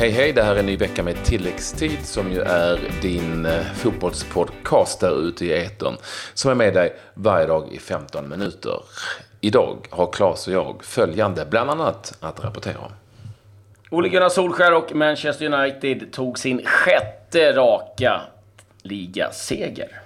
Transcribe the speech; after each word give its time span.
Hej 0.00 0.10
hej, 0.10 0.32
det 0.32 0.42
här 0.42 0.54
är 0.54 0.58
en 0.58 0.66
ny 0.66 0.76
vecka 0.76 1.02
med 1.02 1.24
tilläggstid 1.24 1.98
som 2.02 2.32
ju 2.32 2.40
är 2.40 2.80
din 3.02 3.46
eh, 3.46 3.62
fotbollspodcast 3.62 5.00
där 5.00 5.28
ute 5.28 5.44
i 5.44 5.52
etern. 5.52 5.96
Som 6.34 6.50
är 6.50 6.54
med 6.54 6.74
dig 6.74 6.96
varje 7.14 7.46
dag 7.46 7.72
i 7.72 7.78
15 7.78 8.28
minuter. 8.28 8.82
Idag 9.40 9.76
har 9.90 10.12
Claes 10.12 10.46
och 10.48 10.54
jag 10.54 10.84
följande 10.84 11.46
bland 11.50 11.70
annat 11.70 12.18
att 12.20 12.44
rapportera 12.44 12.78
om. 12.78 12.92
Ole 13.90 14.08
Gunnar 14.08 14.28
Solskär 14.28 14.74
och 14.74 14.94
Manchester 14.94 15.54
United 15.54 16.12
tog 16.12 16.38
sin 16.38 16.66
sjätte 16.66 17.52
raka 17.52 18.20
ligaseger. 18.82 20.00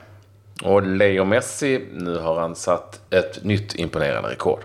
Och 0.63 0.82
Leo 0.82 1.25
Messi, 1.25 1.86
nu 1.93 2.18
har 2.18 2.40
han 2.40 2.54
satt 2.54 3.00
ett 3.11 3.45
nytt 3.45 3.75
imponerande 3.75 4.31
rekord. 4.31 4.61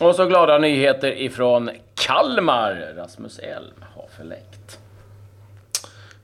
Och 0.00 0.14
så 0.14 0.26
glada 0.26 0.58
nyheter 0.58 1.20
ifrån 1.20 1.70
Kalmar. 1.94 2.94
Rasmus 2.96 3.38
Elm 3.38 3.84
har 3.94 4.06
förlängt. 4.16 4.78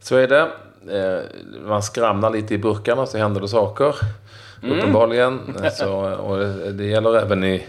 Så 0.01 0.17
är 0.17 0.29
det. 0.29 0.49
Eh, 0.89 1.23
man 1.67 1.83
skramlar 1.83 2.31
lite 2.31 2.55
i 2.55 2.59
burkarna 2.59 3.07
så 3.07 3.19
händer 3.19 3.41
det 3.41 3.49
saker. 3.49 3.97
Mm. 4.63 4.79
Uppenbarligen. 4.79 5.57
Så, 5.73 5.93
och 6.15 6.39
det 6.75 6.85
gäller 6.85 7.17
även 7.17 7.45
i, 7.45 7.67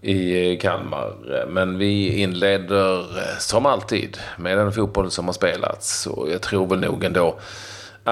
i 0.00 0.56
Kalmar. 0.56 1.14
Men 1.48 1.78
vi 1.78 2.22
inleder 2.22 2.98
eh, 2.98 3.38
som 3.38 3.66
alltid 3.66 4.18
med 4.38 4.58
den 4.58 4.72
fotboll 4.72 5.10
som 5.10 5.26
har 5.26 5.32
spelats. 5.32 6.06
Och 6.06 6.30
jag 6.30 6.42
tror 6.42 6.66
väl 6.66 6.80
nog 6.80 7.04
ändå 7.04 7.38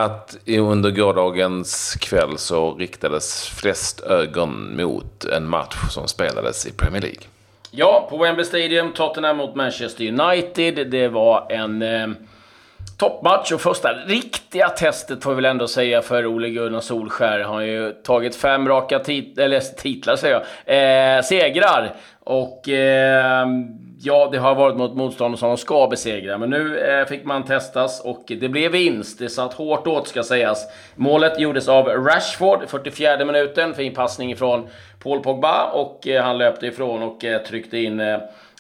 att 0.05 0.37
under 0.47 0.91
gårdagens 0.91 1.97
kväll 2.01 2.39
så 2.39 2.75
riktades 2.75 3.49
flest 3.49 4.01
ögon 4.01 4.77
mot 4.77 5.25
en 5.25 5.49
match 5.49 5.77
som 5.91 6.09
spelades 6.09 6.67
i 6.67 6.73
Premier 6.73 7.03
League. 7.03 7.23
Ja, 7.71 8.07
på 8.11 8.19
Wembley 8.19 8.45
Stadium, 8.45 8.93
Tottenham 8.93 9.37
mot 9.37 9.55
Manchester 9.55 10.09
United. 10.09 10.91
Det 10.91 11.09
var 11.09 11.47
en 11.51 11.83
eh, 11.83 12.09
toppmatch 12.99 13.53
och 13.53 13.61
första 13.61 13.93
riktiga 13.93 14.69
testet 14.69 15.23
får 15.23 15.31
vi 15.31 15.37
väl 15.37 15.45
ändå 15.45 15.69
säga 15.69 16.03
för 16.03 16.27
Ole 16.27 16.49
Gunnar 16.49 16.81
Solskär. 16.81 17.41
Han 17.41 17.55
har 17.55 17.61
ju 17.61 17.93
tagit 17.93 18.37
fem 18.37 18.69
raka 18.69 18.99
tit 18.99 19.39
eller 19.39 19.61
titlar, 19.77 20.17
säger 20.17 20.45
jag, 20.65 21.17
eh, 21.17 21.23
segrar. 21.23 21.95
Och 22.21 22.69
eh, 22.69 23.47
ja, 24.01 24.29
det 24.33 24.39
har 24.39 24.55
varit 24.55 24.77
mot 24.77 24.95
motståndare 24.95 25.39
som 25.39 25.49
de 25.49 25.57
ska 25.57 25.89
besegra. 25.89 26.39
Men 26.39 26.51
nu 26.51 26.79
eh, 26.79 27.07
fick 27.07 27.25
man 27.25 27.45
testas 27.45 28.01
och 28.05 28.25
det 28.27 28.49
blev 28.49 28.73
vinst. 28.73 29.19
Det 29.19 29.29
satt 29.29 29.55
hårt 29.55 29.87
åt 29.87 30.09
ska 30.09 30.23
sägas. 30.23 30.67
Målet 30.95 31.41
gjordes 31.41 31.69
av 31.69 31.87
Rashford, 31.87 32.69
44 32.69 33.25
minuten. 33.25 33.75
Fin 33.75 33.95
passning 33.95 34.33
ifrån 34.33 34.69
Paul 35.03 35.21
Pogba 35.21 35.71
och 35.71 36.09
eh, 36.09 36.25
han 36.25 36.39
löpte 36.39 36.67
ifrån 36.67 37.03
och 37.03 37.25
eh, 37.25 37.43
tryckte 37.43 37.79
in 37.79 38.01
eh, 38.01 38.19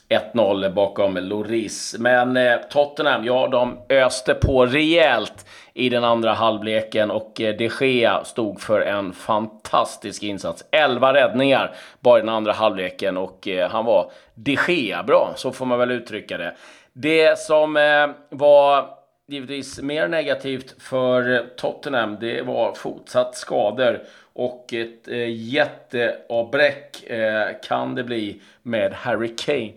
1-0 0.08 0.74
bakom 0.74 1.16
Loris. 1.16 1.96
Men 1.98 2.36
eh, 2.36 2.56
Tottenham, 2.70 3.24
ja, 3.24 3.48
de 3.48 3.78
öste 3.88 4.34
på 4.34 4.66
rejält 4.66 5.46
i 5.74 5.88
den 5.88 6.04
andra 6.04 6.32
halvleken 6.32 7.10
och 7.10 7.40
eh, 7.40 7.56
de 7.56 7.70
Gea 7.80 8.24
stod 8.24 8.60
för 8.60 8.80
en 8.80 9.12
fantastisk 9.12 10.22
insats. 10.22 10.64
11 10.70 11.14
räddningar 11.14 11.74
bara 12.00 12.18
i 12.18 12.20
den 12.20 12.28
andra 12.28 12.52
halvleken 12.52 13.16
och 13.16 13.48
eh, 13.48 13.70
han 13.70 13.84
var 13.84 14.10
de 14.34 14.58
Gea 14.68 15.02
bra, 15.02 15.32
så 15.36 15.52
får 15.52 15.66
man 15.66 15.78
väl 15.78 15.90
uttrycka 15.90 16.38
det. 16.38 16.54
Det 16.92 17.38
som 17.38 17.76
eh, 17.76 18.08
var 18.30 18.97
givetvis 19.28 19.82
mer 19.82 20.08
negativt 20.08 20.82
för 20.82 21.46
Tottenham, 21.56 22.16
det 22.20 22.42
var 22.42 22.72
fortsatt 22.72 23.36
skador 23.36 24.00
och 24.32 24.72
ett 24.72 25.08
eh, 25.08 25.30
jätteavbräck 25.30 27.04
eh, 27.10 27.48
kan 27.62 27.94
det 27.94 28.04
bli 28.04 28.40
med 28.62 28.92
Harry 28.92 29.36
Kane. 29.36 29.72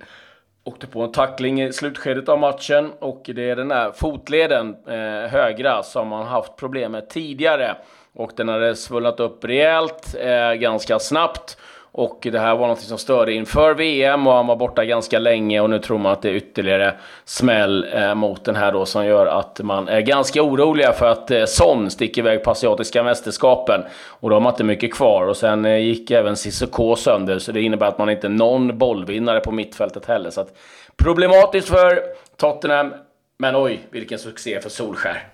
Åkte 0.64 0.88
på 0.88 1.02
en 1.02 1.12
tackling 1.12 1.62
i 1.62 1.74
slutskedet 1.74 2.30
av 2.30 2.40
matchen 2.40 2.92
och 3.00 3.22
det 3.26 3.50
är 3.50 3.56
den 3.56 3.68
där 3.68 3.92
fotleden, 3.92 4.76
eh, 4.88 5.30
högra, 5.32 5.84
som 5.84 6.12
han 6.12 6.28
haft 6.28 6.56
problem 6.56 6.92
med 6.92 7.10
tidigare. 7.10 7.76
Och 8.14 8.32
den 8.36 8.48
hade 8.48 8.76
svullnat 8.76 9.20
upp 9.20 9.46
rejält, 9.46 10.16
eh, 10.20 10.54
ganska 10.54 11.00
snabbt. 11.00 11.58
Och 11.94 12.28
det 12.32 12.40
här 12.40 12.56
var 12.56 12.68
något 12.68 12.80
som 12.80 12.98
störde 12.98 13.34
inför 13.34 13.74
VM 13.74 14.28
och 14.28 14.34
han 14.34 14.48
var 14.48 14.56
borta 14.56 14.86
ganska 14.86 15.20
länge 15.20 15.60
och 15.60 15.70
nu 15.70 15.80
tror 15.80 15.98
man 15.98 16.12
att 16.12 16.22
det 16.22 16.30
är 16.30 16.34
ytterligare 16.34 16.94
smäll 17.26 17.88
eh, 17.94 18.16
mot 18.16 18.46
den 18.46 18.56
här 18.56 18.72
då 18.72 18.86
som 18.86 19.06
gör 19.06 19.26
att 19.26 19.60
man 19.64 19.88
är 19.88 20.02
ganska 20.02 20.44
oroliga 20.44 20.94
för 20.94 21.06
att 21.06 21.32
eh, 21.32 21.46
Son 21.46 21.90
sticker 21.90 22.22
iväg 22.22 22.44
på 22.44 22.52
asiatiska 22.52 23.04
mästerskapen. 23.04 23.82
Och 24.08 24.30
då 24.30 24.36
har 24.36 24.42
man 24.42 24.54
inte 24.54 24.64
mycket 24.64 24.94
kvar 24.94 25.28
och 25.28 25.38
sen 25.38 25.66
eh, 25.66 25.78
gick 25.78 26.12
även 26.12 26.36
Cissoko 26.36 26.96
sönder 26.96 27.40
så 27.40 27.52
det 27.52 27.62
innebär 27.62 27.88
att 27.88 27.98
man 27.98 28.10
inte 28.10 28.28
är 28.28 28.32
någon 28.32 28.78
bollvinnare 28.78 29.40
på 29.40 29.52
mittfältet 29.52 30.06
heller. 30.06 30.30
Så 30.30 30.42
att, 30.42 30.54
problematiskt 30.98 31.70
för 31.70 32.02
Tottenham, 32.38 32.94
men 33.38 33.56
oj 33.56 33.80
vilken 33.90 34.20
succé 34.20 34.62
för 34.62 34.70
Solskär. 34.70 35.28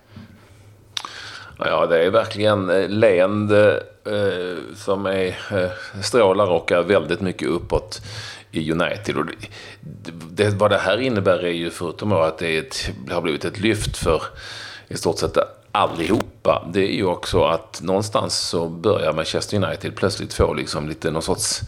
Ja, 1.60 1.86
det 1.86 2.06
är 2.06 2.10
verkligen 2.10 2.70
eh, 2.70 2.90
leende 2.90 3.84
eh, 4.06 4.76
som 4.76 5.06
är, 5.06 5.28
eh, 5.28 6.02
strålar 6.04 6.48
och 6.48 6.72
är 6.72 6.82
väldigt 6.82 7.22
mycket 7.22 7.48
uppåt 7.48 8.02
i 8.52 8.72
United. 8.72 9.18
Och 9.18 9.26
det, 9.26 9.34
det, 10.32 10.50
vad 10.50 10.72
det 10.72 10.78
här 10.78 10.98
innebär 10.98 11.46
är 11.46 11.52
ju 11.52 11.70
förutom 11.70 12.14
att 12.14 12.38
det, 12.38 12.58
ett, 12.58 12.90
det 13.08 13.14
har 13.14 13.22
blivit 13.22 13.46
ett 13.46 13.60
lyft 13.60 13.98
för 13.98 14.22
i 14.88 14.98
stort 14.98 15.20
sett 15.20 15.38
allihopa. 15.72 16.68
Det 16.74 16.80
är 16.80 16.96
ju 16.96 17.06
också 17.06 17.44
att 17.44 17.82
någonstans 17.82 18.40
så 18.40 18.70
börjar 18.70 19.14
Manchester 19.14 19.64
United 19.64 19.96
plötsligt 19.96 20.34
få 20.34 20.54
liksom 20.54 20.90
lite 20.90 21.12
någon 21.12 21.22
sorts 21.22 21.62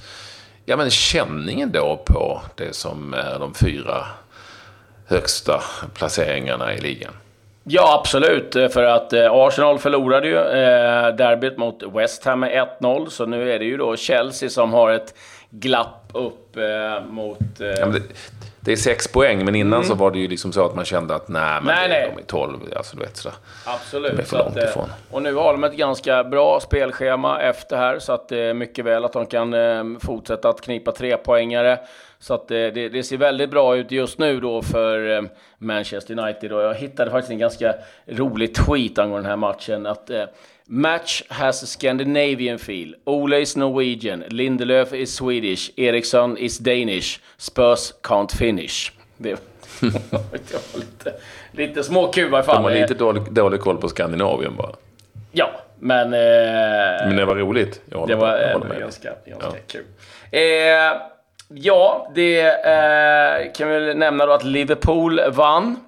ja, 0.66 0.78
men 0.78 0.90
känningen 0.90 1.72
då 1.72 2.04
på 2.06 2.42
det 2.56 2.76
som 2.76 3.14
är 3.14 3.40
de 3.40 3.54
fyra 3.54 4.06
högsta 5.06 5.64
placeringarna 5.94 6.74
i 6.74 6.82
ligan. 6.82 7.14
Ja, 7.64 8.00
absolut. 8.00 8.54
För 8.54 8.84
att 8.84 9.14
eh, 9.14 9.32
Arsenal 9.32 9.80
förlorade 9.80 10.28
ju 10.28 10.38
eh, 10.38 11.16
derbyt 11.16 11.58
mot 11.58 11.84
West 11.94 12.26
Ham 12.26 12.40
med 12.40 12.68
1-0. 12.80 13.10
Så 13.10 13.26
nu 13.26 13.52
är 13.52 13.60
det 13.60 13.66
ju 13.66 13.78
då 13.78 13.96
Chelsea 13.96 14.50
som 14.50 14.74
har 14.74 14.92
ett 14.92 15.14
glapp 15.50 16.10
upp 16.14 16.58
eh, 16.58 17.06
mot... 17.10 17.62
Eh... 17.62 17.68
Ja, 17.68 17.86
det, 17.86 18.02
det, 18.60 18.72
är 18.72 18.76
sex 18.76 19.08
poäng, 19.08 19.46
men 19.46 19.56
innan 19.56 19.74
mm. 19.74 19.88
så 19.88 19.96
var 19.96 20.12
det 20.12 20.20
ju 20.20 20.28
liksom 20.28 20.52
så 20.52 20.66
att 20.66 20.76
man 20.76 20.86
kände 20.86 21.16
att 21.16 21.28
nej, 21.28 21.62
men 21.62 21.66
nej, 21.66 21.90
nej. 21.90 22.12
de 22.16 22.22
är 22.22 22.26
12. 22.26 22.60
Alltså, 22.76 22.96
du 22.96 23.02
vet, 23.02 23.18
sådär. 23.18 23.38
Absolut. 23.66 24.12
De 24.12 24.22
är 24.22 24.26
för 24.26 24.38
långt 24.38 24.58
att, 24.58 24.64
eh, 24.64 24.70
ifrån. 24.70 24.90
Och 25.12 25.22
nu 25.22 25.34
har 25.34 25.52
de 25.52 25.64
ett 25.64 25.74
ganska 25.74 26.24
bra 26.24 26.60
spelschema 26.60 27.42
efter 27.42 27.78
här, 27.78 28.00
så 28.00 28.14
att 28.14 28.30
det 28.30 28.40
är 28.40 28.54
mycket 28.54 28.86
väl 28.86 29.06
att 29.06 29.14
de 29.14 29.26
kan 29.26 29.54
eh, 29.54 29.84
fortsätta 30.00 30.50
att 30.50 30.62
knipa 30.62 30.92
tre 30.92 31.18
poängare. 31.18 31.80
Så 32.22 32.34
att 32.34 32.48
det, 32.48 32.72
det, 32.72 32.90
det, 32.90 33.04
ser 33.04 33.18
väldigt 33.18 33.50
bra 33.50 33.76
ut 33.76 33.92
just 33.92 34.20
nu 34.20 34.40
då 34.40 34.62
för 34.62 35.18
eh, 35.18 35.22
Manchester 35.58 36.20
United. 36.20 36.54
Och 36.54 36.62
jag 36.62 36.74
hittade 36.74 37.12
faktiskt 37.12 37.32
en 37.32 37.40
ganska 37.40 37.74
rolig 38.06 38.56
tweet 38.56 38.98
angående 38.98 39.30
den 39.30 39.30
här 39.30 39.38
matchen. 39.38 39.86
Att 39.86 40.10
eh, 40.10 40.24
Match 40.66 41.24
has 41.30 41.68
Scandinavian 41.68 42.60
feel. 42.60 42.96
Ole 43.04 43.40
is 43.40 43.56
Norwegian. 43.56 44.24
Lindelöf 44.28 44.94
is 44.94 45.16
Swedish. 45.16 45.72
Eriksson 45.76 46.38
is 46.38 46.58
Danish. 46.58 47.20
Spurs 47.38 47.94
can't 48.04 48.36
finish. 48.38 48.92
Det, 49.18 49.38
var 50.12 50.80
lite, 50.80 51.14
lite 51.52 51.84
småkul 51.84 52.24
i 52.24 52.36
alla 52.36 52.44
fall. 52.44 52.56
De 52.56 52.64
har 52.64 52.72
lite 52.72 52.94
dålig, 52.94 53.24
dålig 53.32 53.60
koll 53.62 53.78
på 53.78 53.90
Skandinavien 53.90 54.56
bara. 54.56 54.72
Ja, 55.32 55.50
men... 55.80 56.14
Eh, 56.14 57.08
men 57.08 57.16
det 57.16 57.26
var 57.26 57.36
roligt. 57.36 57.82
Jag 57.86 58.08
det 58.08 58.16
var 58.16 58.38
eh, 58.38 58.80
ganska, 58.80 59.10
ganska 59.26 59.48
ja. 59.48 59.56
kul. 59.68 59.86
Eh, 60.32 61.02
Ja, 61.54 62.12
det 62.16 62.42
eh, 62.42 63.52
kan 63.54 63.70
vi 63.70 63.80
väl 63.80 63.98
nämna 63.98 64.26
då 64.26 64.32
att 64.32 64.44
Liverpool 64.44 65.22
vann 65.32 65.80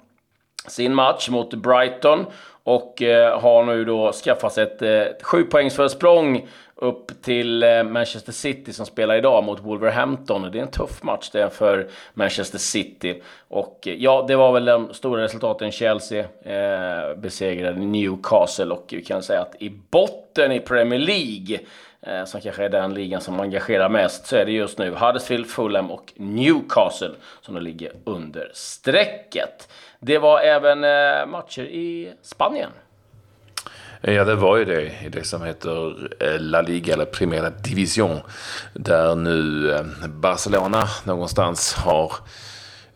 sin 0.68 0.94
match 0.96 1.30
mot 1.30 1.54
Brighton 1.54 2.26
och 2.64 3.02
eh, 3.02 3.40
har 3.40 3.64
nu 3.64 3.86
då 3.86 4.12
skaffat 4.12 4.54
sig 4.54 4.64
ett 4.64 4.82
eh, 4.82 5.04
sjupoängsförsprång 5.24 6.48
upp 6.82 7.22
till 7.22 7.64
eh, 7.64 7.84
Manchester 7.84 8.32
City 8.32 8.74
som 8.74 8.86
spelar 8.86 9.16
idag 9.16 9.44
mot 9.44 9.60
Wolverhampton. 9.60 10.52
Det 10.52 10.58
är 10.58 10.62
en 10.62 10.72
tuff 10.72 11.04
match 11.04 11.30
det 11.30 11.50
för 11.50 11.88
Manchester 12.14 12.58
City. 12.58 13.22
Och 13.48 13.88
eh, 13.88 13.94
ja, 13.94 14.26
det 14.28 14.36
var 14.36 14.52
väl 14.52 14.66
de 14.66 14.94
stora 14.94 15.24
resultaten. 15.24 15.72
Chelsea 15.72 16.26
eh, 16.44 17.16
besegrade 17.16 17.80
Newcastle 17.80 18.66
och 18.66 18.86
vi 18.92 19.04
kan 19.04 19.24
säga 19.24 19.42
att 19.42 19.56
i 19.60 19.70
botten 19.70 20.52
i 20.52 20.60
Premier 20.60 21.00
League 21.00 21.60
eh, 22.02 22.26
som 22.26 22.42
kanske 22.42 22.66
är 22.66 22.70
den 22.70 22.94
ligan 22.94 23.22
som 23.22 23.40
engagerar 23.40 23.90
mest, 23.90 24.26
så 24.26 24.36
är 24.36 24.46
det 24.46 24.52
just 24.52 24.78
nu 24.78 24.90
Huddersfield, 24.92 25.48
Fulham 25.48 25.92
och 25.92 26.14
Newcastle 26.16 27.12
som 27.42 27.54
då 27.54 27.60
ligger 27.60 27.92
under 28.04 28.52
strecket. 28.54 29.72
Det 30.00 30.18
var 30.18 30.40
även 30.40 30.84
eh, 30.84 31.26
matcher 31.26 31.64
i 31.64 32.14
Spanien. 32.22 32.70
Eh, 34.02 34.14
ja, 34.14 34.24
det 34.24 34.36
var 34.36 34.58
ju 34.58 34.66
det 34.66 34.92
i 35.06 35.10
det 35.10 35.24
som 35.24 35.44
heter 35.44 36.10
eh, 36.20 36.40
La 36.40 36.62
Liga 36.62 36.94
eller 36.94 37.06
Primera 37.06 37.50
Division. 37.50 38.20
Där 38.74 39.16
nu 39.16 39.72
eh, 39.72 40.08
Barcelona 40.08 40.88
någonstans 41.04 41.74
har 41.74 42.14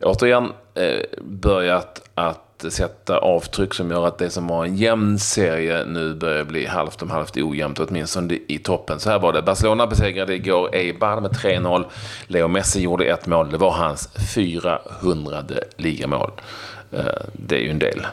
återigen 0.01 0.51
börjat 1.21 2.09
att 2.15 2.65
sätta 2.69 3.17
avtryck 3.17 3.73
som 3.73 3.91
gör 3.91 4.07
att 4.07 4.17
det 4.17 4.29
som 4.29 4.47
var 4.47 4.65
en 4.65 4.75
jämn 4.75 5.19
serie 5.19 5.85
nu 5.85 6.13
börjar 6.13 6.43
bli 6.43 6.65
halvt 6.65 7.01
om 7.01 7.09
halvt 7.09 7.37
ojämnt, 7.37 7.79
åtminstone 7.79 8.39
i 8.47 8.59
toppen. 8.59 8.99
Så 8.99 9.09
här 9.09 9.19
var 9.19 9.33
det. 9.33 9.41
Barcelona 9.41 9.87
besegrade 9.87 10.35
igår 10.35 10.75
Eibar 10.75 11.21
med 11.21 11.31
3-0. 11.31 11.85
Leo 12.27 12.47
Messi 12.47 12.81
gjorde 12.81 13.05
ett 13.05 13.27
mål. 13.27 13.51
Det 13.51 13.57
var 13.57 13.71
hans 13.71 14.09
400 14.35 15.43
ligamål. 15.77 16.31
Det 17.33 17.55
är 17.55 17.61
ju 17.61 17.69
en 17.69 17.79
del. 17.79 18.05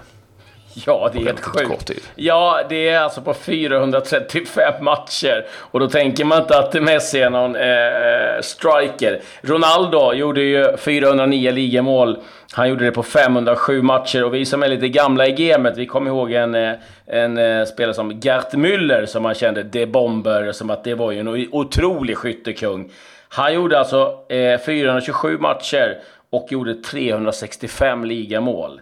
Ja, 0.87 1.11
det 1.13 1.19
är 1.19 1.25
helt 1.25 1.41
sjukt. 1.41 1.91
Ja, 2.15 2.61
det 2.69 2.89
är 2.89 3.01
alltså 3.01 3.21
på 3.21 3.35
435 3.35 4.75
matcher. 4.85 5.47
Och 5.53 5.81
då 5.81 5.89
tänker 5.89 6.25
man 6.25 6.43
inte 6.43 6.59
att 6.59 6.83
Messi 6.83 7.21
är 7.21 7.31
någon 7.31 7.57
eh, 7.57 8.41
striker. 8.43 9.21
Ronaldo 9.41 10.13
gjorde 10.13 10.41
ju 10.41 10.77
409 10.77 11.51
ligamål. 11.51 12.19
Han 12.53 12.69
gjorde 12.69 12.85
det 12.85 12.93
på 12.93 13.03
507 13.03 13.83
matcher 13.83 14.25
och 14.25 14.35
vi 14.35 14.45
som 14.45 14.63
är 14.63 14.69
lite 14.69 14.89
gamla 14.89 15.27
i 15.27 15.33
gamet, 15.33 15.77
vi 15.77 15.87
kommer 15.87 16.11
ihåg 16.11 16.33
en, 16.33 16.55
eh, 16.55 16.73
en, 17.07 17.39
en 17.39 17.59
eh, 17.61 17.65
spelare 17.65 17.95
som 17.95 18.21
Gert 18.21 18.53
Müller 18.53 19.07
som 19.07 19.23
man 19.23 19.35
kände, 19.35 19.63
de 19.63 19.87
Bomber, 19.87 20.53
som 20.53 20.71
att 20.71 20.85
det 20.85 20.95
var 20.95 21.13
ju 21.13 21.21
en 21.21 21.49
otrolig 21.53 22.17
skyttekung. 22.17 22.91
Han 23.29 23.55
gjorde 23.55 23.79
alltså 23.79 24.19
eh, 24.29 24.61
427 24.61 25.39
matcher 25.39 25.99
och 26.31 26.47
gjorde 26.51 26.75
365 26.75 28.05
ligamål. 28.05 28.81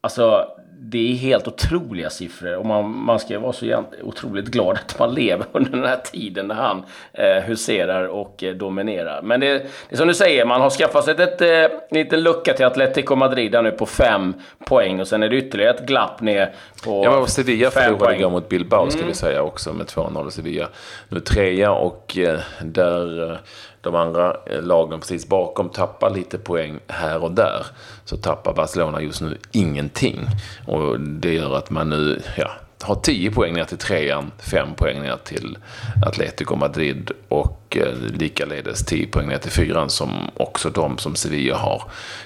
Alltså, 0.00 0.48
det 0.78 1.12
är 1.12 1.14
helt 1.14 1.48
otroliga 1.48 2.10
siffror 2.10 2.56
och 2.56 2.66
man, 2.66 2.96
man 2.96 3.18
ska 3.18 3.38
vara 3.38 3.52
så 3.52 3.84
otroligt 4.02 4.46
glad 4.46 4.76
att 4.76 4.98
man 4.98 5.14
lever 5.14 5.46
under 5.52 5.70
den 5.70 5.84
här 5.84 6.00
tiden 6.12 6.48
när 6.48 6.54
han 6.54 6.82
eh, 7.12 7.42
huserar 7.42 8.06
och 8.06 8.44
eh, 8.44 8.54
dominerar. 8.54 9.22
Men 9.22 9.40
det, 9.40 9.46
det, 9.48 9.64
är 9.88 9.96
som 9.96 10.08
du 10.08 10.14
säger, 10.14 10.44
man 10.44 10.60
har 10.60 10.70
skaffat 10.70 11.04
sig 11.04 11.14
ett 11.22 11.40
eh, 11.40 11.78
liten 11.90 12.22
lucka 12.22 12.52
till 12.54 12.64
Atletico 12.64 13.16
Madrid 13.16 13.52
nu 13.62 13.70
på 13.70 13.86
fem 13.86 14.34
poäng 14.66 15.00
och 15.00 15.08
sen 15.08 15.22
är 15.22 15.28
det 15.28 15.36
ytterligare 15.36 15.74
ett 15.74 15.86
glapp 15.86 16.20
ner 16.20 16.52
på 16.84 17.04
Ja, 17.04 17.18
men 17.18 17.26
Sevilla 17.26 17.70
förlorade 17.70 18.16
igår 18.16 18.30
mot 18.30 18.48
Bilbao 18.48 18.90
ska 18.90 18.98
mm. 18.98 19.08
vi 19.08 19.14
säga 19.14 19.42
också 19.42 19.72
med 19.72 19.86
2-0 19.86 20.30
Sevilla. 20.30 20.68
Nu 21.08 21.20
trea 21.20 21.72
och 21.72 22.18
eh, 22.18 22.40
där 22.60 23.30
eh, 23.30 23.36
de 23.84 23.94
andra 23.94 24.36
eh, 24.46 24.62
lagen 24.62 25.00
precis 25.00 25.28
bakom 25.28 25.68
tappar 25.68 26.10
lite 26.10 26.38
poäng 26.38 26.78
här 26.88 27.24
och 27.24 27.32
där 27.32 27.66
så 28.04 28.16
tappar 28.16 28.54
Barcelona 28.54 29.02
just 29.02 29.20
nu 29.20 29.38
ingenting. 29.52 30.20
Och 30.66 31.00
det 31.00 31.34
gör 31.34 31.56
att 31.56 31.70
man 31.70 31.88
nu 31.88 32.22
ja, 32.36 32.50
har 32.82 32.94
10 32.94 33.30
poäng 33.30 33.54
ner 33.54 33.64
till 33.64 33.78
trean, 33.78 34.32
5 34.50 34.74
poäng 34.74 35.02
ner 35.02 35.16
till 35.24 35.58
Atletico 36.06 36.56
Madrid 36.56 37.10
och 37.28 37.76
eh, 37.76 38.18
likaledes 38.18 38.84
10 38.84 39.06
poäng 39.06 39.28
ner 39.28 39.38
till 39.38 39.50
fyran 39.50 39.90
som 39.90 40.30
också 40.36 40.70
de 40.70 40.98
som 40.98 41.14
Sevilla 41.14 41.56
har 41.56 41.82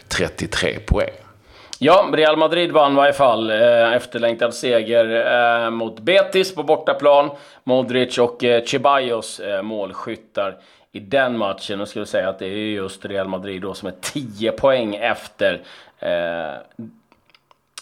33 0.08 0.78
poäng. 0.86 1.10
Ja, 1.80 2.08
Real 2.12 2.36
Madrid 2.36 2.72
vann 2.72 2.92
i 2.92 2.96
varje 2.96 3.12
fall. 3.12 3.50
Eh, 3.50 3.92
efterlängtad 3.92 4.54
seger 4.54 5.34
eh, 5.64 5.70
mot 5.70 6.00
Betis 6.00 6.54
på 6.54 6.62
bortaplan. 6.62 7.30
Modric 7.64 8.18
och 8.18 8.44
eh, 8.44 8.64
Ceballos 8.64 9.40
eh, 9.40 9.62
målskyttar 9.62 10.56
i 10.92 11.00
den 11.00 11.38
matchen. 11.38 11.80
Och 11.80 11.88
skulle 11.88 12.06
säga 12.06 12.28
att 12.28 12.38
det 12.38 12.46
är 12.46 12.56
just 12.56 13.04
Real 13.04 13.28
Madrid 13.28 13.62
då 13.62 13.74
som 13.74 13.88
är 13.88 13.94
10 14.00 14.52
poäng 14.52 14.94
efter 14.94 15.62
eh, 15.98 16.84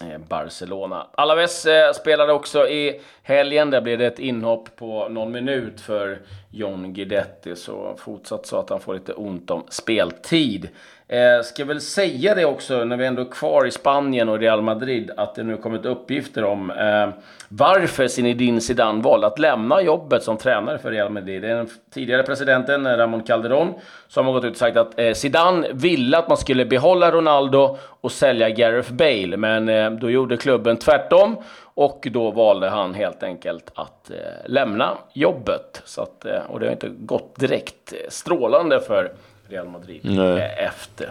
Eh, 0.00 0.19
Barcelona. 0.19 1.06
Alaves 1.14 1.66
eh, 1.66 1.93
spelade 1.93 2.32
också 2.32 2.69
i 2.69 3.00
helgen. 3.26 3.70
Där 3.70 3.81
blev 3.81 3.99
det 3.99 4.06
ett 4.06 4.19
inhopp 4.19 4.76
på 4.76 5.08
någon 5.08 5.32
minut 5.32 5.81
för 5.81 6.19
John 6.50 6.93
Guidetti. 6.93 7.56
Så 7.56 7.94
fortsatt 7.99 8.46
så 8.46 8.58
att 8.58 8.70
han 8.70 8.81
får 8.81 8.94
lite 8.94 9.12
ont 9.12 9.50
om 9.50 9.64
speltid. 9.69 10.69
Eh, 11.08 11.43
ska 11.44 11.64
väl 11.64 11.81
säga 11.81 12.34
det 12.34 12.44
också 12.44 12.84
när 12.84 12.96
vi 12.96 13.06
ändå 13.06 13.23
är 13.23 13.31
kvar 13.31 13.67
i 13.67 13.70
Spanien 13.70 14.28
och 14.28 14.38
Real 14.38 14.62
Madrid 14.62 15.11
att 15.17 15.34
det 15.34 15.43
nu 15.43 15.56
kommit 15.56 15.84
uppgifter 15.87 16.44
om 16.44 16.70
eh, 16.70 17.08
varför 17.49 18.08
Zinedine 18.08 18.61
Zidane 18.61 19.02
valde 19.02 19.26
att 19.26 19.38
lämna 19.38 19.82
jobbet 19.82 20.22
som 20.22 20.37
tränare 20.37 20.79
för 20.79 20.90
Real 20.90 21.12
Madrid. 21.12 21.43
Det 21.43 21.49
är 21.49 21.56
den 21.56 21.69
tidigare 21.94 22.22
presidenten 22.22 22.87
eh, 22.87 22.96
Ramon 22.96 23.22
Calderón 23.22 23.75
som 24.08 24.26
har 24.26 24.32
gått 24.32 24.44
ut 24.44 24.50
och 24.50 24.56
sagt 24.56 24.76
att 24.76 24.99
eh, 24.99 25.12
Zidane 25.12 25.69
ville 25.72 26.19
att 26.19 26.29
man 26.29 26.37
skulle 26.37 26.64
behålla 26.64 27.11
Ronaldo 27.11 27.79
och 28.00 28.12
sälja 28.12 28.50
Gareth 28.50 28.93
Bale, 28.93 29.37
men 29.37 29.69
eh, 29.69 29.90
då 29.90 30.11
gjorde 30.11 30.37
klubben 30.37 30.76
tvärtom 30.76 31.37
och 31.76 32.08
då 32.11 32.31
valde 32.31 32.69
han 32.69 32.94
helt 32.94 33.23
enkelt 33.23 33.70
att 33.75 34.11
eh, 34.11 34.17
lämna 34.46 34.99
jobbet. 35.12 35.82
Så 35.84 36.02
att, 36.02 36.25
eh, 36.25 36.38
och 36.49 36.61
det 36.61 36.67
har 36.67 36.73
inte 36.73 36.88
gått 36.88 37.37
direkt 37.37 37.93
strålande 38.08 38.81
för 38.81 39.12
Real 39.49 39.69
Madrid 39.69 40.00
Nej. 40.02 40.56
efter. 40.58 41.11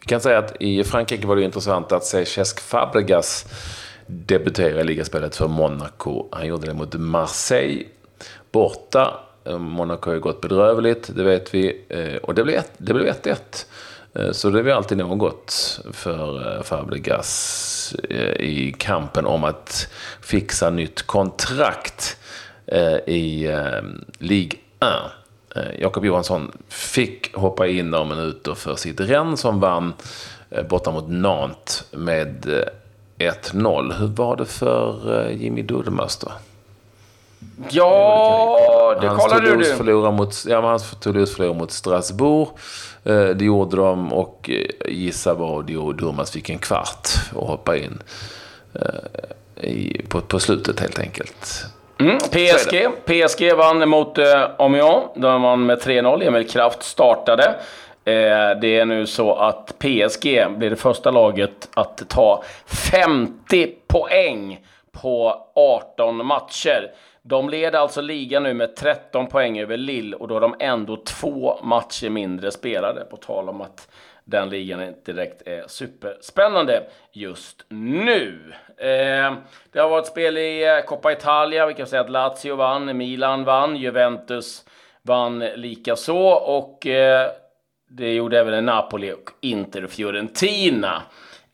Vi 0.00 0.06
kan 0.06 0.20
säga 0.20 0.38
att 0.38 0.62
i 0.62 0.84
Frankrike 0.84 1.26
var 1.26 1.36
det 1.36 1.42
intressant 1.42 1.92
att 1.92 2.04
se 2.04 2.24
Cesc 2.24 2.60
Fabregas 2.60 3.46
debutera 4.06 4.80
i 4.80 4.84
ligaspelet 4.84 5.36
för 5.36 5.48
Monaco. 5.48 6.28
Han 6.32 6.46
gjorde 6.46 6.66
det 6.66 6.74
mot 6.74 6.94
Marseille 6.94 7.84
borta. 8.52 9.20
Monaco 9.58 10.10
har 10.10 10.14
ju 10.14 10.20
gått 10.20 10.40
bedrövligt, 10.40 11.16
det 11.16 11.22
vet 11.22 11.54
vi. 11.54 11.84
Eh, 11.88 12.16
och 12.16 12.34
det 12.34 12.44
blev 12.44 13.06
1-1. 13.06 13.66
Eh, 14.18 14.32
så 14.32 14.50
det 14.50 14.58
är 14.58 14.62
väl 14.62 14.76
alltid 14.76 14.98
något 14.98 15.80
för 15.92 16.56
eh, 16.56 16.62
Fabregas 16.62 17.96
eh, 18.10 18.40
i 18.40 18.74
kampen 18.78 19.26
om 19.26 19.44
att 19.44 19.88
fixa 20.20 20.70
nytt 20.70 21.02
kontrakt 21.02 22.16
i 23.06 23.48
Ligue 24.18 24.58
1. 25.54 25.72
Jakob 25.78 26.04
Johansson 26.04 26.52
fick 26.68 27.34
hoppa 27.34 27.66
in 27.66 27.90
några 27.90 28.04
minuter 28.04 28.54
för 28.54 28.76
sitt 28.76 29.00
renn 29.00 29.36
som 29.36 29.60
vann 29.60 29.92
borta 30.68 30.90
mot 30.90 31.08
Nantes 31.08 31.84
med 31.90 32.46
1-0. 33.18 33.92
Hur 33.98 34.06
var 34.06 34.36
det 34.36 34.44
för 34.44 35.28
Jimmy 35.30 35.62
Durmaz 35.62 36.16
då? 36.16 36.32
Ja, 37.70 38.98
det 39.00 39.08
kollar 39.08 39.40
du. 39.40 39.64
Förlorade 39.64 40.16
mot, 40.16 40.44
ja, 40.46 40.60
hans 40.60 40.90
Toulouse 41.00 41.34
förlorade 41.34 41.58
mot 41.58 41.70
Strasbourg. 41.70 42.48
Det 43.04 43.44
gjorde 43.44 43.76
de 43.76 44.12
och 44.12 44.50
gissa 44.88 45.34
vad 45.34 45.66
Durmaz 45.66 46.30
fick 46.30 46.50
en 46.50 46.58
kvart 46.58 47.08
att 47.30 47.48
hoppa 47.48 47.76
in. 47.76 48.02
på, 50.08 50.20
på 50.20 50.40
slutet 50.40 50.80
helt 50.80 50.98
enkelt. 50.98 51.66
Mm, 52.00 52.18
PSG. 52.18 52.88
PSG 53.04 53.56
vann 53.56 53.88
mot 53.88 54.18
eh, 54.18 54.50
Amiens. 54.58 55.04
De 55.16 55.42
vann 55.42 55.66
med 55.66 55.78
3-0. 55.78 56.26
Emil 56.26 56.48
Kraft 56.48 56.82
startade. 56.82 57.44
Eh, 58.04 58.60
det 58.60 58.78
är 58.78 58.84
nu 58.84 59.06
så 59.06 59.34
att 59.34 59.78
PSG 59.78 60.46
blir 60.58 60.70
det 60.70 60.76
första 60.76 61.10
laget 61.10 61.68
att 61.74 62.08
ta 62.08 62.42
50 62.66 63.68
poäng 63.88 64.60
på 64.92 65.46
18 65.54 66.26
matcher. 66.26 66.90
De 67.28 67.48
leder 67.48 67.78
alltså 67.78 68.00
ligan 68.00 68.42
nu 68.42 68.54
med 68.54 68.76
13 68.76 69.26
poäng 69.26 69.58
över 69.58 69.76
Lille 69.76 70.16
och 70.16 70.28
då 70.28 70.34
har 70.34 70.40
de 70.40 70.54
ändå 70.60 70.96
två 70.96 71.58
matcher 71.62 72.10
mindre 72.10 72.50
spelade. 72.50 73.04
På 73.04 73.16
tal 73.16 73.48
om 73.48 73.60
att 73.60 73.88
den 74.24 74.48
ligan 74.48 74.82
inte 74.82 75.12
direkt 75.12 75.42
är 75.46 75.64
superspännande 75.68 76.82
just 77.12 77.64
nu. 77.68 78.52
Eh, 78.76 79.34
det 79.72 79.78
har 79.78 79.88
varit 79.88 80.06
spel 80.06 80.38
i 80.38 80.64
eh, 80.64 80.84
Coppa 80.84 81.12
Italia. 81.12 81.66
Vi 81.66 81.74
kan 81.74 81.86
säga 81.86 82.02
att 82.02 82.10
Lazio 82.10 82.54
vann, 82.54 82.96
Milan 82.96 83.44
vann, 83.44 83.76
Juventus 83.76 84.64
vann 85.02 85.38
lika 85.38 85.96
så 85.96 86.28
och 86.28 86.86
eh, 86.86 87.30
det 87.88 88.14
gjorde 88.14 88.40
även 88.40 88.64
Napoli 88.64 89.12
och 89.12 89.30
Inter 89.40 89.86
Fiorentina. 89.86 91.02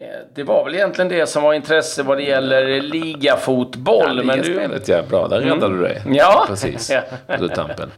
Eh, 0.02 0.08
det 0.34 0.42
var 0.42 0.64
väl 0.64 0.74
egentligen 0.74 1.08
det 1.08 1.26
som 1.26 1.42
var 1.42 1.54
intresse 1.54 2.02
vad 2.02 2.18
det 2.18 2.22
gäller 2.22 2.80
ligafotboll. 2.80 4.16
Ja, 4.16 4.22
men 4.24 4.42
du... 4.42 4.80
ja. 4.86 5.02
Bra, 5.02 5.28
där 5.28 5.40
räddade 5.40 5.66
mm. 5.66 5.78
du 5.78 5.82
dig. 5.82 6.02
Ja. 6.06 6.44
Precis, 6.48 6.92
på 7.38 7.48
tampen. 7.48 7.90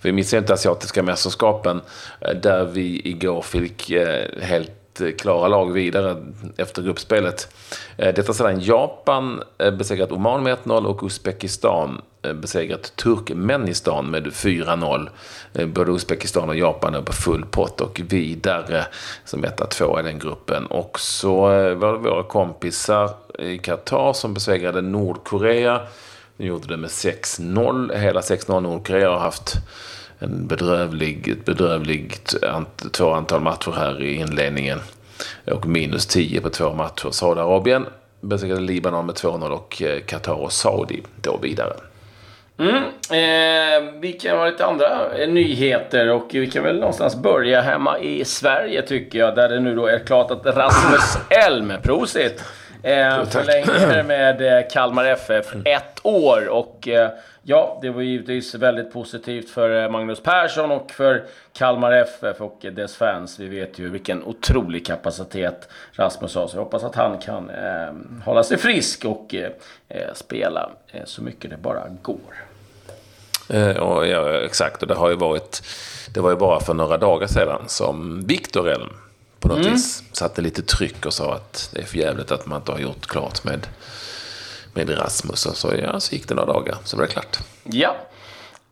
För 0.00 0.08
vi 0.08 0.12
missade 0.12 0.38
inte 0.38 0.52
asiatiska 0.52 1.02
mästerskapen 1.02 1.80
eh, 2.20 2.30
där 2.34 2.64
vi 2.64 3.08
igår 3.08 3.42
fick 3.42 3.90
eh, 3.90 4.24
helt 4.42 4.79
Eh, 5.00 5.12
klara 5.12 5.48
lag 5.48 5.72
vidare 5.72 6.16
efter 6.56 6.82
gruppspelet. 6.82 7.54
Eh, 7.96 8.14
detta 8.14 8.32
sedan 8.32 8.60
Japan 8.60 9.42
eh, 9.58 9.70
besegrat 9.70 10.12
Oman 10.12 10.42
med 10.42 10.58
1-0 10.58 10.84
och 10.84 11.02
Uzbekistan 11.02 12.02
besegrat 12.34 12.96
Turkmenistan 12.96 14.10
med 14.10 14.26
4-0. 14.26 15.08
Både 15.66 15.92
Uzbekistan 15.92 16.48
och 16.48 16.56
Japan 16.56 16.94
är 16.94 17.02
på 17.02 17.12
full 17.12 17.44
pott 17.50 17.80
och 17.80 18.00
vidare 18.08 18.86
som 19.24 19.44
1-2 19.44 20.00
i 20.00 20.02
den 20.02 20.18
gruppen. 20.18 20.66
Och 20.66 21.00
så 21.00 21.40
var 21.74 21.92
det 21.92 21.98
våra 21.98 22.22
kompisar 22.22 23.10
i 23.38 23.58
Qatar 23.58 24.12
som 24.12 24.34
besegrade 24.34 24.80
Nordkorea. 24.80 25.80
De 26.36 26.46
gjorde 26.46 26.68
det 26.68 26.76
med 26.76 26.90
6-0. 26.90 27.96
Hela 27.96 28.20
6-0 28.20 28.60
Nordkorea 28.60 29.10
har 29.10 29.18
haft 29.18 29.56
en 30.22 30.46
bedrövlig, 30.46 31.28
ett 31.28 31.44
bedrövligt 31.44 32.44
ant, 32.44 32.92
två 32.92 33.12
antal 33.12 33.40
matcher 33.40 33.72
här 33.76 34.02
i 34.02 34.14
inledningen. 34.14 34.78
Och 35.46 35.66
minus 35.66 36.06
10 36.06 36.40
på 36.40 36.50
två 36.50 36.74
matcher. 36.74 37.10
Saudiarabien 37.10 37.86
besegrade 38.20 38.60
Libanon 38.60 39.06
med 39.06 39.14
2-0 39.14 39.50
och 39.50 39.82
eh, 39.82 40.00
Qatar 40.00 40.32
och 40.32 40.52
Saudi 40.52 41.02
då 41.22 41.38
vidare. 41.42 41.72
Mm. 42.58 42.76
Eh, 43.10 43.92
vi 44.00 44.12
kan 44.12 44.38
ha 44.38 44.46
lite 44.46 44.66
andra 44.66 45.16
eh, 45.16 45.28
nyheter 45.28 46.08
och 46.08 46.28
vi 46.30 46.50
kan 46.50 46.62
väl 46.62 46.78
någonstans 46.78 47.16
börja 47.16 47.60
hemma 47.60 47.98
i 47.98 48.24
Sverige 48.24 48.82
tycker 48.82 49.18
jag. 49.18 49.34
Där 49.34 49.48
det 49.48 49.60
nu 49.60 49.74
då 49.74 49.86
är 49.86 49.98
klart 49.98 50.30
att 50.30 50.46
Rasmus 50.46 51.16
Elm, 51.46 51.72
prosit, 51.82 52.44
eh, 52.82 53.24
förlänger 53.24 54.02
med 54.06 54.58
eh, 54.58 54.68
Kalmar 54.70 55.04
FF 55.04 55.46
ett 55.64 56.00
år. 56.02 56.48
Och 56.48 56.88
eh, 56.88 57.10
ja, 57.42 57.78
det 57.82 57.90
var 57.90 58.02
givetvis 58.02 58.54
väldigt 58.54 58.92
positivt 58.92 59.50
för 59.50 59.82
eh, 59.82 59.90
Magnus 59.90 60.20
Persson 60.20 60.70
och 60.70 60.90
för 60.90 61.22
Kalmar 61.52 61.92
FF 61.92 62.40
och 62.40 62.58
dess 62.72 62.96
fans. 62.96 63.38
Vi 63.38 63.48
vet 63.48 63.78
ju 63.78 63.90
vilken 63.90 64.24
otrolig 64.24 64.86
kapacitet 64.86 65.68
Rasmus 65.92 66.34
har. 66.34 66.46
Så 66.46 66.56
jag 66.56 66.64
hoppas 66.64 66.84
att 66.84 66.94
han 66.94 67.18
kan 67.18 67.50
eh, 67.50 67.92
hålla 68.24 68.42
sig 68.42 68.58
frisk 68.58 69.04
och 69.04 69.34
eh, 69.34 70.12
spela 70.14 70.70
så 71.04 71.22
mycket 71.22 71.50
det 71.50 71.56
bara 71.56 71.82
går. 72.02 72.50
Eh, 73.48 73.70
ja, 73.70 74.04
exakt, 74.44 74.82
och 74.82 74.88
det 74.88 74.94
har 74.94 75.10
ju 75.10 75.16
varit... 75.16 75.62
Det 76.14 76.20
var 76.20 76.30
ju 76.30 76.36
bara 76.36 76.60
för 76.60 76.74
några 76.74 76.96
dagar 76.96 77.26
sedan 77.26 77.62
som 77.66 78.26
Viktor 78.26 78.68
Elm 78.68 78.90
på 79.40 79.48
något 79.48 79.58
mm. 79.58 79.72
vis 79.72 80.02
satte 80.12 80.42
lite 80.42 80.62
tryck 80.62 81.06
och 81.06 81.12
sa 81.12 81.34
att 81.34 81.70
det 81.74 81.80
är 81.80 81.84
för 81.84 81.98
jävligt 81.98 82.30
att 82.30 82.46
man 82.46 82.60
inte 82.60 82.72
har 82.72 82.78
gjort 82.78 83.06
klart 83.06 83.44
med, 83.44 83.66
med 84.74 84.98
Rasmus. 84.98 85.46
Och 85.46 85.56
så, 85.56 85.72
ja, 85.82 86.00
så 86.00 86.14
gick 86.14 86.28
det 86.28 86.34
några 86.34 86.52
dagar, 86.52 86.76
så 86.84 86.96
var 86.96 87.04
det 87.04 87.12
klart. 87.12 87.38
Ja. 87.64 87.96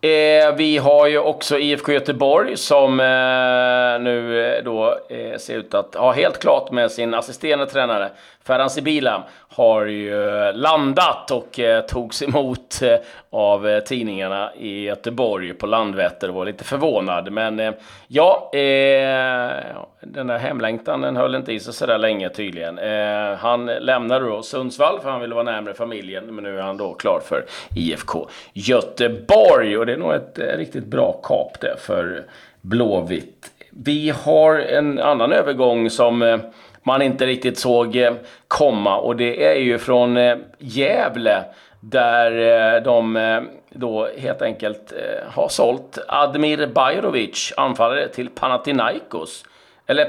Eh, 0.01 0.55
vi 0.57 0.79
har 0.79 1.07
ju 1.07 1.19
också 1.19 1.59
IFK 1.59 1.93
Göteborg 1.93 2.57
som 2.57 3.01
eh, 3.01 4.05
nu 4.05 4.47
eh, 4.47 4.65
då 4.65 4.99
eh, 5.11 5.39
ser 5.39 5.55
ut 5.55 5.75
att 5.75 5.95
ha 5.95 6.13
helt 6.13 6.39
klart 6.39 6.73
med 6.73 6.91
sin 6.91 7.15
assisterande 7.15 7.67
tränare 7.67 8.11
Ferhan 8.49 8.71
Sibila 8.71 9.25
har 9.49 9.85
ju 9.85 10.13
landat 10.53 11.31
och 11.31 11.61
eh, 11.61 11.81
togs 11.81 12.23
emot 12.23 12.83
eh, 12.83 12.97
av 13.31 13.69
eh, 13.69 13.81
tidningarna 13.81 14.55
i 14.55 14.85
Göteborg 14.85 15.55
på 15.55 15.67
Landvetter 15.67 16.29
och 16.29 16.35
var 16.35 16.45
lite 16.45 16.65
förvånad. 16.65 17.33
Men 17.33 17.61
eh, 17.61 17.73
ja, 18.07 18.51
eh, 18.53 19.53
den 20.01 20.27
där 20.27 20.39
hemlängtan 20.39 21.01
den 21.01 21.17
höll 21.17 21.35
inte 21.35 21.53
i 21.53 21.61
sig 21.61 21.73
så 21.73 21.87
där 21.87 21.99
länge 21.99 22.29
tydligen. 22.29 22.79
Han 23.39 23.67
lämnade 23.67 24.25
då 24.25 24.43
Sundsvall 24.43 25.01
för 25.01 25.11
han 25.11 25.21
ville 25.21 25.35
vara 25.35 25.45
närmare 25.45 25.75
familjen, 25.75 26.35
men 26.35 26.45
nu 26.45 26.59
är 26.59 26.63
han 26.63 26.77
då 26.77 26.95
klar 26.95 27.21
för 27.25 27.45
IFK 27.77 28.29
Göteborg 28.53 29.79
och 29.79 29.87
det 29.87 29.93
är 29.93 29.97
nog 29.97 30.13
ett 30.13 30.39
riktigt 30.39 30.87
bra 30.87 31.13
kap 31.23 31.61
det 31.61 31.77
för 31.79 32.25
Blåvitt. 32.61 33.51
Vi 33.71 34.13
har 34.25 34.55
en 34.55 34.99
annan 34.99 35.33
övergång 35.33 35.91
som 35.91 36.41
man 36.89 37.03
inte 37.03 37.27
riktigt 37.27 37.59
såg 37.59 37.97
eh, 37.97 38.15
komma. 38.49 38.99
Och 38.99 39.17
det 39.17 39.47
är 39.47 39.61
ju 39.61 39.79
från 39.79 40.17
eh, 40.17 40.37
Gävle 40.59 41.45
där 41.81 42.33
eh, 42.77 42.83
de 42.83 43.49
då 43.71 44.09
helt 44.19 44.43
enkelt 44.43 44.93
har 45.27 45.49
sålt 45.49 45.99
Admir 46.09 46.67
Bajrovic, 46.67 47.53
anfallare, 47.57 48.09
till 48.09 48.29
Panathinaikos. 48.29 49.45
Eller 49.87 50.05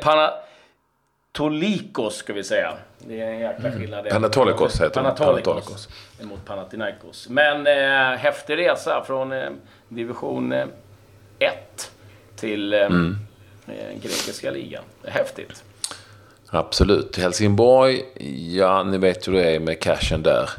Panatolikos 1.31 2.15
ska 2.15 2.33
vi 2.33 2.43
säga. 2.43 2.73
Det 2.97 3.21
är 3.21 3.31
en 3.31 3.39
jäkla 3.39 3.67
mm. 3.67 3.79
skillnad. 3.79 3.99
Mm. 3.99 4.11
Panatolikos 4.11 4.75
heter 4.75 4.89
Panatolikos. 4.89 5.45
Panatolikos. 5.45 5.89
Mot 6.21 6.45
Panathinaikos. 6.45 7.29
Men 7.29 7.67
eh, 7.67 8.17
häftig 8.17 8.57
resa 8.57 9.03
från 9.03 9.31
eh, 9.31 9.49
division 9.87 10.53
1 11.39 11.91
till 12.35 12.73
eh, 12.73 12.81
mm. 12.81 13.17
grekiska 14.01 14.51
ligan. 14.51 14.83
Det 15.01 15.11
häftigt. 15.11 15.63
Absolut. 16.49 17.17
Helsingborg, 17.17 18.03
ja 18.55 18.83
ni 18.83 18.97
vet 18.97 19.27
hur 19.27 19.33
det 19.33 19.55
är 19.55 19.59
med 19.59 19.81
cashen 19.81 20.23
där. 20.23 20.49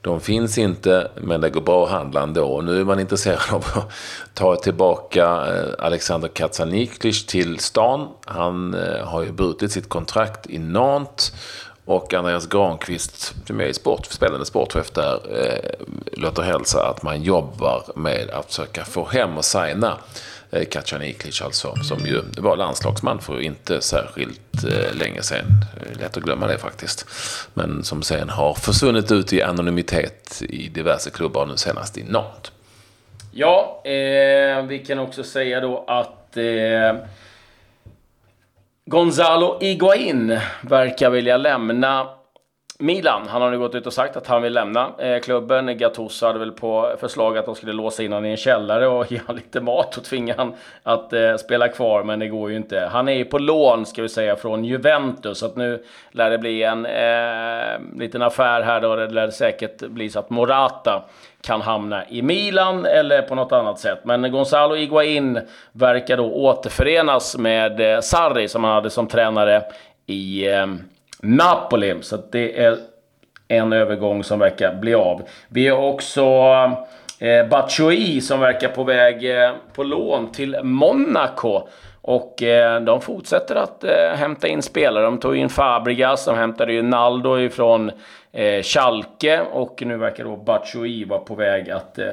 De 0.00 0.20
finns 0.20 0.58
inte, 0.58 1.10
men 1.16 1.40
det 1.40 1.50
går 1.50 1.60
bra 1.60 1.84
att 1.84 1.90
handla 1.90 2.22
ändå. 2.22 2.60
Nu 2.60 2.80
är 2.80 2.84
man 2.84 3.00
intresserad 3.00 3.40
av 3.50 3.64
att 3.74 3.90
ta 4.34 4.56
tillbaka 4.56 5.24
eh, 5.24 5.86
Alexander 5.86 6.28
Katsaniklic 6.28 7.26
till 7.26 7.58
stan. 7.58 8.08
Han 8.24 8.74
eh, 8.74 9.04
har 9.06 9.22
ju 9.22 9.32
brutit 9.32 9.72
sitt 9.72 9.88
kontrakt 9.88 10.50
i 10.50 10.58
Nantes. 10.58 11.32
Och 11.84 12.14
Andreas 12.14 12.46
Granqvist, 12.46 13.34
som 13.46 13.60
är 13.60 13.72
sport, 13.72 14.06
spelande 14.06 14.46
sportchef 14.46 14.90
där, 14.90 15.20
eh, 15.30 15.86
låter 16.12 16.42
hälsa 16.42 16.88
att 16.88 17.02
man 17.02 17.22
jobbar 17.22 17.82
med 17.94 18.30
att 18.30 18.46
försöka 18.46 18.84
få 18.84 19.04
hem 19.04 19.36
och 19.38 19.44
signa 19.44 19.98
Katjan 20.54 20.82
Kacaniklic 20.82 21.42
alltså, 21.42 21.74
som 21.74 22.06
ju 22.06 22.22
var 22.38 22.56
landslagsman 22.56 23.20
för 23.20 23.40
inte 23.40 23.80
särskilt 23.80 24.64
eh, 24.64 24.94
länge 24.98 25.22
sedan. 25.22 25.46
Eh, 25.76 26.00
lätt 26.00 26.16
att 26.16 26.22
glömma 26.22 26.46
det 26.46 26.58
faktiskt. 26.58 27.06
Men 27.54 27.84
som 27.84 28.02
sen 28.02 28.28
har 28.28 28.54
försvunnit 28.54 29.12
ut 29.12 29.32
i 29.32 29.42
anonymitet 29.42 30.42
i 30.48 30.68
diverse 30.68 31.10
klubbar, 31.10 31.46
nu 31.46 31.56
senast 31.56 31.98
i 31.98 32.02
Nantes. 32.02 32.52
Ja, 33.30 33.82
eh, 33.84 34.62
vi 34.66 34.84
kan 34.86 34.98
också 34.98 35.24
säga 35.24 35.60
då 35.60 35.84
att 35.86 36.36
eh, 36.36 36.96
Gonzalo 38.86 39.58
Iguain 39.60 40.40
verkar 40.60 41.10
vilja 41.10 41.36
lämna 41.36 42.08
Milan, 42.78 43.22
han 43.28 43.42
har 43.42 43.50
nu 43.50 43.58
gått 43.58 43.74
ut 43.74 43.86
och 43.86 43.92
sagt 43.92 44.16
att 44.16 44.26
han 44.26 44.42
vill 44.42 44.52
lämna 44.52 44.90
eh, 44.98 45.20
klubben. 45.20 45.78
Gattuso 45.78 46.26
hade 46.26 46.38
väl 46.38 46.52
på 46.52 46.94
förslag 47.00 47.38
att 47.38 47.46
de 47.46 47.54
skulle 47.54 47.72
låsa 47.72 48.02
in 48.02 48.12
honom 48.12 48.24
i 48.24 48.30
en 48.30 48.36
källare 48.36 48.86
och 48.86 49.06
ge 49.12 49.18
honom 49.18 49.36
lite 49.36 49.60
mat 49.60 49.96
och 49.96 50.04
tvinga 50.04 50.34
honom 50.34 50.54
att 50.82 51.12
eh, 51.12 51.36
spela 51.36 51.68
kvar, 51.68 52.04
men 52.04 52.18
det 52.18 52.28
går 52.28 52.50
ju 52.50 52.56
inte. 52.56 52.88
Han 52.92 53.08
är 53.08 53.12
ju 53.12 53.24
på 53.24 53.38
lån, 53.38 53.86
ska 53.86 54.02
vi 54.02 54.08
säga, 54.08 54.36
från 54.36 54.64
Juventus, 54.64 55.38
så 55.38 55.46
att 55.46 55.56
nu 55.56 55.84
lär 56.10 56.30
det 56.30 56.38
bli 56.38 56.62
en 56.62 56.86
eh, 56.86 57.98
liten 57.98 58.22
affär 58.22 58.62
här 58.62 58.80
då. 58.80 58.96
Det 58.96 59.06
lär 59.06 59.30
säkert 59.30 59.80
bli 59.80 60.10
så 60.10 60.18
att 60.18 60.30
Morata 60.30 61.04
kan 61.40 61.60
hamna 61.60 62.08
i 62.08 62.22
Milan 62.22 62.86
eller 62.86 63.22
på 63.22 63.34
något 63.34 63.52
annat 63.52 63.78
sätt. 63.78 63.98
Men 64.04 64.32
Gonzalo 64.32 64.76
Iguain 64.76 65.40
verkar 65.72 66.16
då 66.16 66.32
återförenas 66.32 67.36
med 67.36 67.94
eh, 67.94 68.00
Sarri 68.00 68.48
som 68.48 68.64
han 68.64 68.74
hade 68.74 68.90
som 68.90 69.06
tränare 69.06 69.62
i 70.06 70.48
eh, 70.48 70.66
Napoli. 71.24 71.94
Så 72.00 72.18
det 72.30 72.64
är 72.64 72.78
en 73.48 73.72
övergång 73.72 74.24
som 74.24 74.38
verkar 74.38 74.74
bli 74.74 74.94
av. 74.94 75.22
Vi 75.48 75.68
har 75.68 75.78
också 75.78 76.24
eh, 77.18 77.48
Batshuayi 77.48 78.20
som 78.20 78.40
verkar 78.40 78.68
på 78.68 78.84
väg 78.84 79.42
eh, 79.42 79.52
på 79.72 79.82
lån 79.82 80.32
till 80.32 80.56
Monaco. 80.62 81.68
Och 82.06 82.42
eh, 82.42 82.80
de 82.80 83.00
fortsätter 83.00 83.54
att 83.54 83.84
eh, 83.84 84.16
hämta 84.16 84.48
in 84.48 84.62
spelare. 84.62 85.04
De 85.04 85.18
tog 85.18 85.36
in 85.36 85.48
Fabregas, 85.48 86.24
de 86.24 86.36
hämtade 86.36 86.72
ju 86.72 86.82
Naldo 86.82 87.38
ifrån 87.38 87.90
eh, 88.32 88.62
Schalke 88.62 89.40
och 89.52 89.82
nu 89.86 89.96
verkar 89.96 90.24
då 90.24 90.36
Batshuayi 90.36 91.04
vara 91.04 91.20
på 91.20 91.34
väg 91.34 91.70
att 91.70 91.98
eh, 91.98 92.08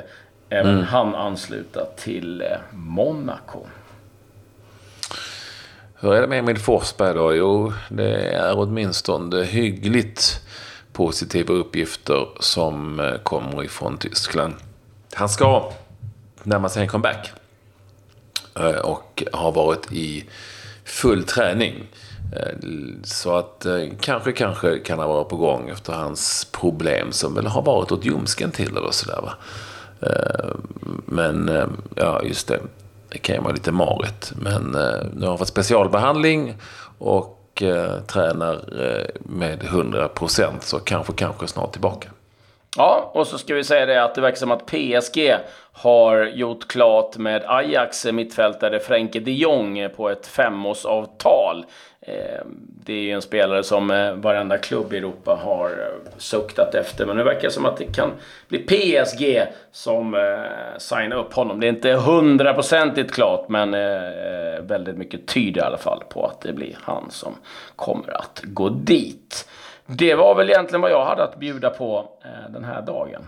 även 0.49 0.73
mm. 0.73 0.83
han 0.83 1.15
ansluta 1.15 1.85
till 1.85 2.41
eh, 2.41 2.47
Monaco. 2.71 3.59
Hur 6.03 6.13
är 6.13 6.21
det 6.21 6.27
med 6.27 6.39
Emil 6.39 6.57
Forsberg 6.57 7.13
då? 7.13 7.35
Jo, 7.35 7.73
det 7.89 8.29
är 8.29 8.57
åtminstone 8.57 9.43
hyggligt 9.43 10.41
positiva 10.93 11.53
uppgifter 11.53 12.27
som 12.39 12.99
eh, 12.99 13.17
kommer 13.17 13.63
ifrån 13.63 13.97
Tyskland. 13.97 14.53
Han 15.13 15.29
ska 15.29 15.71
närma 16.43 16.69
sig 16.69 16.81
en 16.81 16.87
comeback. 16.87 17.31
Eh, 18.59 18.79
och 18.79 19.23
har 19.33 19.51
varit 19.51 19.91
i 19.91 20.25
full 20.85 21.23
träning. 21.23 21.87
Eh, 22.35 22.55
så 23.03 23.35
att 23.35 23.65
kanske, 23.99 24.31
kanske 24.31 24.79
kan 24.79 24.99
han 24.99 25.09
vara 25.09 25.23
på 25.23 25.37
gång 25.37 25.69
efter 25.69 25.93
hans 25.93 26.47
problem 26.51 27.11
som 27.11 27.35
väl 27.35 27.47
har 27.47 27.61
varit 27.61 27.91
åt 27.91 28.05
ljumsken 28.05 28.51
till 28.51 28.77
eller 28.77 28.91
sådär 28.91 29.21
va. 29.21 29.33
Men, 31.05 31.51
ja 31.95 32.21
just 32.23 32.47
det. 32.47 32.59
Det 33.11 33.17
kan 33.17 33.35
ju 33.35 33.41
vara 33.41 33.53
lite 33.53 33.71
marigt. 33.71 34.33
Men 34.35 34.75
eh, 34.75 35.05
nu 35.13 35.21
har 35.21 35.27
han 35.27 35.37
fått 35.37 35.47
specialbehandling 35.47 36.55
och 36.97 37.61
eh, 37.61 38.01
tränar 38.01 38.53
eh, 38.53 39.05
med 39.19 39.63
100% 39.63 40.51
så 40.61 40.79
kanske, 40.79 41.13
kanske 41.13 41.47
snart 41.47 41.71
tillbaka. 41.71 42.09
Ja, 42.77 43.11
och 43.13 43.27
så 43.27 43.37
ska 43.37 43.55
vi 43.55 43.63
säga 43.63 43.85
det 43.85 44.03
att 44.03 44.15
det 44.15 44.21
verkar 44.21 44.37
som 44.37 44.51
att 44.51 44.65
PSG 44.65 45.35
har 45.73 46.25
gjort 46.25 46.67
klart 46.67 47.17
med 47.17 47.43
Ajax 47.45 48.05
mittfältare 48.05 48.79
Frenkie 48.79 49.21
de 49.21 49.31
Jong 49.31 49.89
på 49.95 50.09
ett 50.09 50.27
femårsavtal. 50.27 51.65
Eh, 52.01 52.41
det 52.85 52.93
är 52.93 53.01
ju 53.01 53.11
en 53.11 53.21
spelare 53.21 53.63
som 53.63 53.91
eh, 53.91 54.13
varenda 54.13 54.57
klubb 54.57 54.93
i 54.93 54.97
Europa 54.97 55.39
har 55.43 55.69
eh, 55.69 56.17
suktat 56.17 56.75
efter. 56.75 57.05
Men 57.05 57.17
nu 57.17 57.23
verkar 57.23 57.41
det 57.41 57.51
som 57.51 57.65
att 57.65 57.77
det 57.77 57.85
kan 57.85 58.11
bli 58.47 58.59
PSG 58.59 59.41
som 59.71 60.35
signar 60.77 61.17
upp 61.17 61.33
honom. 61.33 61.59
Det 61.59 61.67
är 61.67 61.69
inte 61.69 61.91
hundraprocentigt 61.91 63.13
klart, 63.13 63.49
men 63.49 63.71
väldigt 64.67 64.97
mycket 64.97 65.27
tyder 65.27 65.61
i 65.61 65.63
alla 65.63 65.77
fall 65.77 66.03
på 66.09 66.25
att 66.25 66.41
det 66.41 66.53
blir 66.53 66.77
han 66.81 67.11
som 67.11 67.35
kommer 67.75 68.17
att 68.17 68.41
gå 68.43 68.69
dit. 68.69 69.47
Det 69.85 70.15
var 70.15 70.35
väl 70.35 70.49
egentligen 70.49 70.81
vad 70.81 70.91
jag 70.91 71.05
hade 71.05 71.23
att 71.23 71.39
bjuda 71.39 71.69
på 71.69 72.09
den 72.49 72.63
här 72.63 72.81
dagen. 72.81 73.21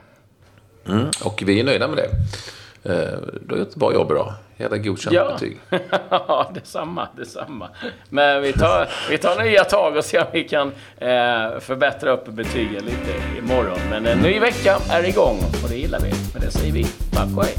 Mm, 0.87 1.07
och 1.23 1.43
vi 1.45 1.59
är 1.59 1.63
nöjda 1.63 1.87
med 1.87 1.97
det. 1.97 2.09
Du 3.41 3.53
har 3.53 3.57
gjort 3.57 3.67
ett 3.67 3.75
bra 3.75 3.93
jobb 3.93 4.11
idag. 4.11 4.33
Jävla 4.57 4.77
godkänt 4.77 5.15
ja. 5.15 5.31
betyg. 5.33 5.59
ja, 6.09 6.51
detsamma, 6.53 7.07
detsamma. 7.17 7.69
Men 8.09 8.41
vi 8.41 8.53
tar, 8.53 8.89
vi 9.09 9.17
tar 9.17 9.43
nya 9.43 9.63
tag 9.63 9.97
och 9.97 10.05
ser 10.05 10.19
om 10.19 10.27
vi 10.33 10.43
kan 10.43 10.67
eh, 10.97 11.59
förbättra 11.59 12.11
upp 12.11 12.25
betygen 12.25 12.85
lite 12.85 13.37
imorgon. 13.37 13.79
Men 13.89 14.05
en 14.05 14.19
ny 14.19 14.39
vecka 14.39 14.77
är 14.89 15.07
igång 15.07 15.37
och 15.63 15.69
det 15.69 15.75
gillar 15.75 15.99
vi. 15.99 16.09
Med 16.33 16.41
det 16.41 16.51
säger 16.51 16.73
vi 16.73 16.83
tack 17.13 17.37
och 17.37 17.43
hej. 17.43 17.53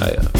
Hej 0.00 0.39